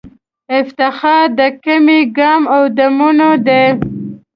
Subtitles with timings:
[0.59, 3.63] افتخار د کېمه ګام او د موڼی دی